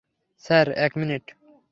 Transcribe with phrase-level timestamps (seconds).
[0.43, 1.23] Sir, এক minute.